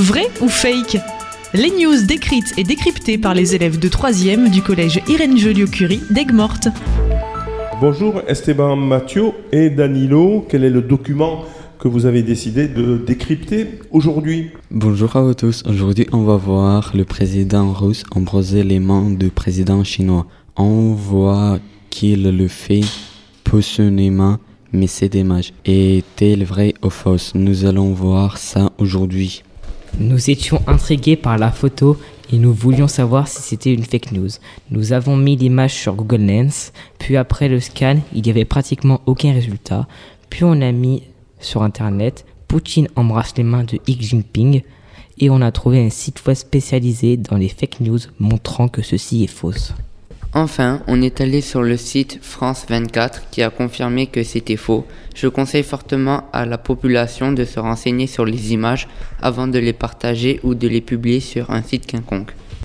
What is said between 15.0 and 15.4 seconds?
à vous